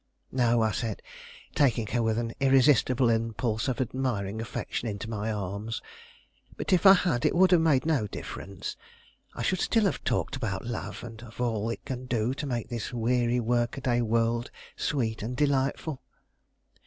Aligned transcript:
"No," 0.31 0.63
I 0.63 0.71
said, 0.71 1.03
taking 1.53 1.85
her 1.93 2.01
with 2.01 2.17
an 2.17 2.33
irresistible 2.39 3.11
impulse 3.11 3.67
of 3.67 3.79
admiring 3.79 4.41
affection 4.41 4.87
into 4.89 5.07
my 5.07 5.31
arms; 5.31 5.79
"but 6.57 6.73
if 6.73 6.87
I 6.87 6.93
had, 6.95 7.23
it 7.23 7.35
would 7.35 7.51
have 7.51 7.61
made 7.61 7.85
no 7.85 8.07
difference. 8.07 8.75
I 9.35 9.43
should 9.43 9.59
still 9.61 9.85
have 9.85 10.03
talked 10.03 10.35
about 10.35 10.65
love, 10.65 11.03
and 11.03 11.21
of 11.21 11.39
all 11.39 11.69
it 11.69 11.85
can 11.85 12.07
do 12.07 12.33
to 12.33 12.47
make 12.47 12.67
this 12.69 12.91
weary 12.91 13.39
workaday 13.39 14.01
world 14.01 14.49
sweet 14.75 15.21
and 15.21 15.37
delightful." 15.37 16.01